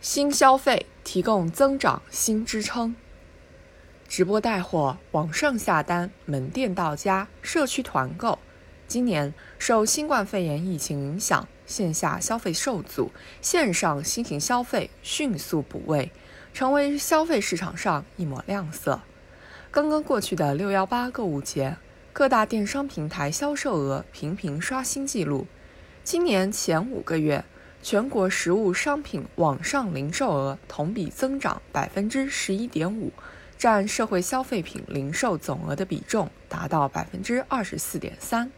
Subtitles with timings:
[0.00, 2.96] 新消费提供增长新支撑。
[4.08, 8.38] 直播带货、网上下单、门店到家、社区团购。
[8.88, 16.10] 今年受新冠肺炎疫情影响，线下消费受阻，线上新型消费迅速补位，
[16.54, 19.02] 成为消费市场上一抹亮色。
[19.70, 21.76] 刚刚过去的六幺八购物节，
[22.14, 25.46] 各大电商平台销售额频频刷新纪录。
[26.02, 27.44] 今年前五个月，
[27.82, 33.10] 全国实物商品网上零售额同比增长百分之十一点五，
[33.56, 38.52] 占社会消费品零售总额的比重达到百分之二十四点三。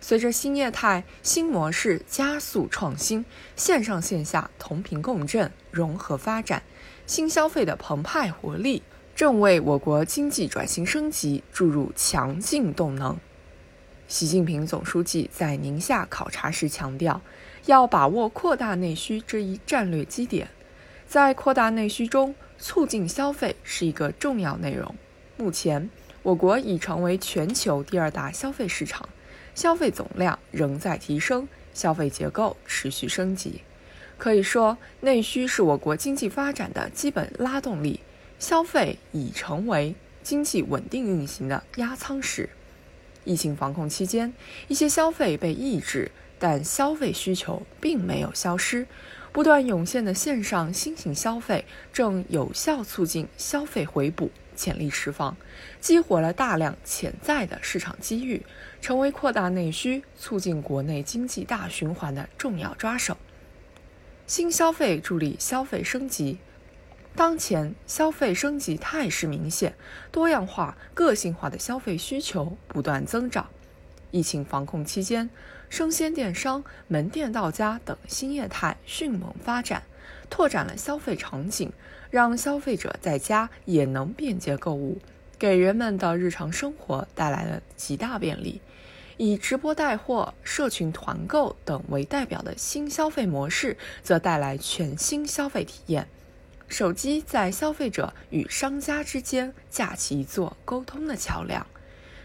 [0.00, 3.24] 随着新业态、新模式加速创新，
[3.54, 6.62] 线上线下同频共振、融合发展，
[7.06, 8.82] 新消费的澎湃活力
[9.14, 13.16] 正为我国经济转型升级注入强劲动能。
[14.06, 17.20] 习近平总书记在宁夏考察时强调，
[17.66, 20.48] 要把握扩大内需这一战略基点，
[21.06, 24.94] 在扩大内需中，促进消费是一个重要内容。
[25.36, 25.88] 目前，
[26.22, 29.08] 我国已成为全球第二大消费市场。
[29.54, 33.62] 消费总量仍在提升，消费结构持续升级。
[34.16, 38.00] 可以说，内需是我国经济发展的基本拉动力，
[38.38, 42.50] 消费已成为经济稳定运行的压舱石。
[43.24, 44.32] 疫情防控期间，
[44.68, 48.86] 一些消费被抑制，但消费需求并没有消失。
[49.32, 54.30] 不断涌现的线上新型消费正有效促进消费回补。
[54.56, 55.36] 潜力释放，
[55.80, 58.44] 激活了大量潜在的市场机遇，
[58.80, 63.16] 成为扩大内需、促进国内经济大循环的重要抓手。
[64.26, 66.38] 新消费助力消费升级，
[67.14, 69.76] 当前消费升级态势明显，
[70.10, 73.48] 多样化、个性化的消费需求不断增长。
[74.10, 75.30] 疫情防控期间，
[75.68, 79.82] 生鲜电商、门店到家等新业态迅猛发展。
[80.30, 81.72] 拓展了消费场景，
[82.10, 84.98] 让消费者在家也能便捷购物，
[85.38, 88.60] 给人们的日常生活带来了极大便利。
[89.16, 96.06] 以直播带货、社群团购等为代表的新消费模式，则带来全新消费体验。
[96.68, 101.66] 手机在消费者与商家之间架起一座沟通的桥梁，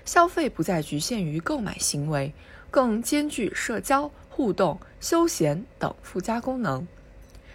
[0.04, 2.34] 消费不再局限于购买行为，
[2.74, 6.88] 更兼具社交、互动、休闲等附加功能。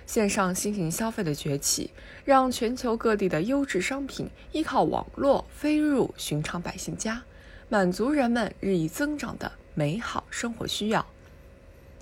[0.07, 1.91] 线上新型消费的崛起，
[2.25, 7.21] 让全球各地的优质商品依靠网络飞入寻常百姓家，
[7.69, 11.05] 满足人们日益增长的美好生活需要。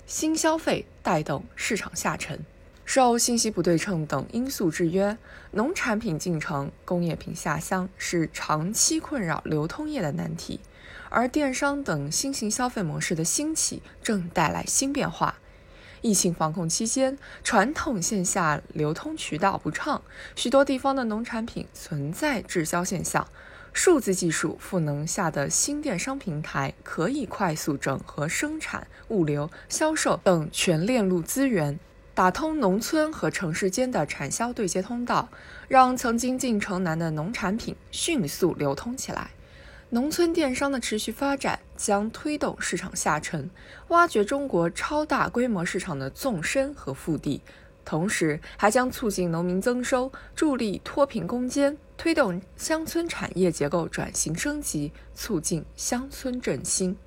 [0.05, 2.39] 新消费带动市场下沉，
[2.87, 5.17] 受信息不对称等因素制约，
[5.51, 10.61] 农产品进城、工业品下乡是长期困扰流通业的难题，
[11.09, 15.35] 而电商等新型消费模式的兴起，正带来新变化。
[16.01, 20.01] 疫情防控期间，传统线下流通渠道不畅，
[20.37, 23.27] 许多地方的农产品存在滞销现象。
[23.73, 31.77] 数字技术赋能下的新电商平台，可以快速整合生产、物流、销售等全链路资源，
[32.17, 35.29] 打通农村和城市间的产销对接通道，
[35.67, 39.29] 让曾经进城难的农产品迅速流通起来。
[39.91, 43.47] 农村电商的持续发展将推动市场下沉，
[43.89, 47.39] 挖掘中国超大规模市场的纵深和腹地，
[47.85, 56.97] 同时还将促进农民增收，助力脱贫攻坚，推动乡村产业结构转型升级，促进乡村振兴。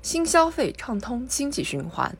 [0.00, 2.16] 新消费畅通经济循环。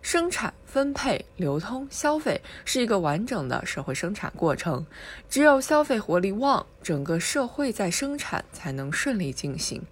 [0.00, 4.86] 生产、分配、流通、消费是一个完整的社会生产过程。
[5.28, 9.82] 只有消费活力旺，整个社会在生产才能顺利进行。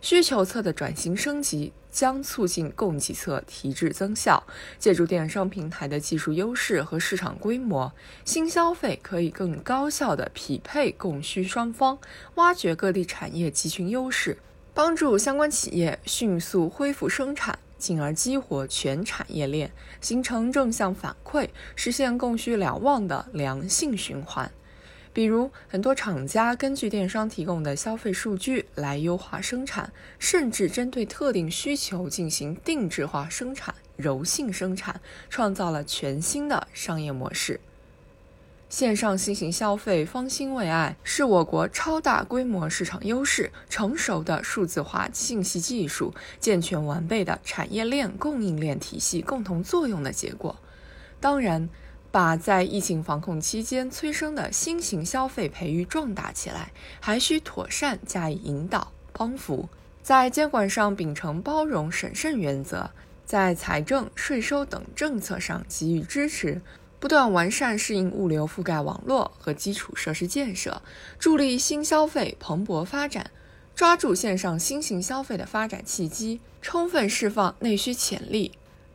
[0.00, 4.44] 需求侧的转型升级将促进供给侧提质增效。
[4.78, 7.90] 借助电商平台的技术优势和市场规模，
[8.22, 11.98] 新消费可以更高效地匹配供需双方，
[12.34, 14.36] 挖掘各地产业集群优势，
[14.74, 17.58] 帮助相关企业迅速恢复生产。
[17.84, 24.50] 进而激活全产业链，形成正向反馈，实现供需两旺的良性循环。
[25.12, 34.98] 比如，很多厂家根据电商提供的消费数据来优化生产，甚至针对特定需求进行定制化生产、柔性生产，
[35.28, 37.60] 创造了全新的商业模式。
[38.74, 50.56] 线上新型消费方兴未艾，是我国超大规模市场优势、成熟的数字化信息技术、健全完备的产业链供应链体系共同作用的结果。
[51.20, 51.68] 当然，
[52.10, 59.68] 把在疫情防控期间催生的新型消费培育壮大起来，还需妥善加以引导帮扶，
[60.02, 62.90] 在监管上秉承包容审慎原则，
[63.24, 66.60] 在财政、税收等政策上给予支持。
[67.04, 70.80] 不断完善适应物流覆盖网络和基础设施建设，
[71.18, 73.30] 助力新消费蓬勃发展，
[73.74, 78.52] 抓住线上新型消费的发展契机，充分释放内需潜力，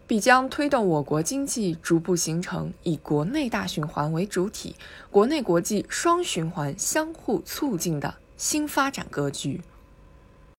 [0.08, 4.76] 必将推动我国经济逐步形成以国内大循环为主体、
[5.12, 9.62] 国内国际双循环相互促进的新发展格局。